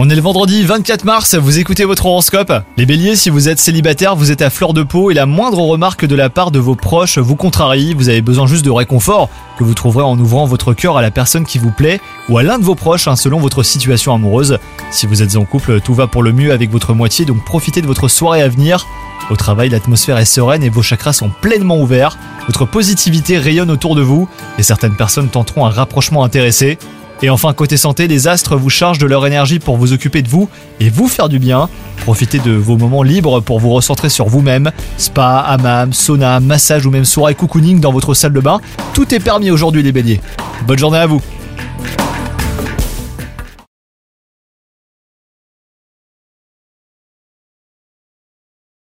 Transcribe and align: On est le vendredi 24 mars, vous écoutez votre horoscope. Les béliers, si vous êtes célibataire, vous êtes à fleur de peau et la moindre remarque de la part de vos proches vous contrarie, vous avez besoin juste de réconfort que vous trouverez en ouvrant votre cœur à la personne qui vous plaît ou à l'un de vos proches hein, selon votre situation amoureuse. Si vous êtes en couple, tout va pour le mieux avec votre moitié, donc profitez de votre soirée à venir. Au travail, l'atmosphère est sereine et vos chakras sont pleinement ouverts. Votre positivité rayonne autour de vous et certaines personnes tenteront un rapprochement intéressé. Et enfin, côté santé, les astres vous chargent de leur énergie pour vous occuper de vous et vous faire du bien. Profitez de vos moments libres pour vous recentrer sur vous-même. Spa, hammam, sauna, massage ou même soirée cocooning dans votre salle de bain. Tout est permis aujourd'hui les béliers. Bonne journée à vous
On 0.00 0.10
est 0.10 0.16
le 0.16 0.20
vendredi 0.20 0.64
24 0.64 1.04
mars, 1.04 1.36
vous 1.36 1.60
écoutez 1.60 1.84
votre 1.84 2.06
horoscope. 2.06 2.52
Les 2.76 2.86
béliers, 2.86 3.14
si 3.14 3.30
vous 3.30 3.48
êtes 3.48 3.60
célibataire, 3.60 4.16
vous 4.16 4.32
êtes 4.32 4.42
à 4.42 4.50
fleur 4.50 4.72
de 4.72 4.82
peau 4.82 5.12
et 5.12 5.14
la 5.14 5.26
moindre 5.26 5.60
remarque 5.60 6.04
de 6.04 6.16
la 6.16 6.28
part 6.28 6.50
de 6.50 6.58
vos 6.58 6.74
proches 6.74 7.18
vous 7.18 7.36
contrarie, 7.36 7.94
vous 7.94 8.08
avez 8.08 8.20
besoin 8.20 8.48
juste 8.48 8.64
de 8.64 8.72
réconfort 8.72 9.28
que 9.56 9.62
vous 9.62 9.74
trouverez 9.74 10.02
en 10.02 10.18
ouvrant 10.18 10.46
votre 10.46 10.74
cœur 10.74 10.96
à 10.96 11.02
la 11.02 11.12
personne 11.12 11.44
qui 11.44 11.58
vous 11.58 11.70
plaît 11.70 12.00
ou 12.28 12.36
à 12.36 12.42
l'un 12.42 12.58
de 12.58 12.64
vos 12.64 12.74
proches 12.74 13.06
hein, 13.06 13.14
selon 13.14 13.38
votre 13.38 13.62
situation 13.62 14.12
amoureuse. 14.12 14.58
Si 14.90 15.06
vous 15.06 15.22
êtes 15.22 15.36
en 15.36 15.44
couple, 15.44 15.80
tout 15.80 15.94
va 15.94 16.08
pour 16.08 16.24
le 16.24 16.32
mieux 16.32 16.50
avec 16.50 16.72
votre 16.72 16.94
moitié, 16.94 17.26
donc 17.26 17.44
profitez 17.44 17.80
de 17.80 17.86
votre 17.86 18.08
soirée 18.08 18.42
à 18.42 18.48
venir. 18.48 18.88
Au 19.30 19.36
travail, 19.36 19.68
l'atmosphère 19.68 20.18
est 20.18 20.24
sereine 20.24 20.64
et 20.64 20.68
vos 20.68 20.82
chakras 20.82 21.12
sont 21.12 21.30
pleinement 21.30 21.78
ouverts. 21.78 22.18
Votre 22.48 22.64
positivité 22.64 23.38
rayonne 23.38 23.70
autour 23.70 23.94
de 23.94 24.02
vous 24.02 24.28
et 24.58 24.64
certaines 24.64 24.96
personnes 24.96 25.28
tenteront 25.28 25.64
un 25.64 25.70
rapprochement 25.70 26.24
intéressé. 26.24 26.76
Et 27.22 27.30
enfin, 27.30 27.52
côté 27.54 27.76
santé, 27.76 28.06
les 28.08 28.28
astres 28.28 28.56
vous 28.56 28.70
chargent 28.70 28.98
de 28.98 29.06
leur 29.06 29.26
énergie 29.26 29.58
pour 29.58 29.76
vous 29.76 29.92
occuper 29.92 30.22
de 30.22 30.28
vous 30.28 30.48
et 30.80 30.90
vous 30.90 31.08
faire 31.08 31.28
du 31.28 31.38
bien. 31.38 31.68
Profitez 32.02 32.38
de 32.38 32.52
vos 32.52 32.76
moments 32.76 33.02
libres 33.02 33.40
pour 33.40 33.60
vous 33.60 33.70
recentrer 33.70 34.08
sur 34.08 34.26
vous-même. 34.26 34.70
Spa, 34.98 35.38
hammam, 35.38 35.92
sauna, 35.92 36.40
massage 36.40 36.84
ou 36.86 36.90
même 36.90 37.04
soirée 37.04 37.34
cocooning 37.34 37.80
dans 37.80 37.92
votre 37.92 38.14
salle 38.14 38.32
de 38.32 38.40
bain. 38.40 38.60
Tout 38.92 39.14
est 39.14 39.20
permis 39.20 39.50
aujourd'hui 39.50 39.82
les 39.82 39.92
béliers. 39.92 40.20
Bonne 40.66 40.78
journée 40.78 40.98
à 40.98 41.06
vous 41.06 41.22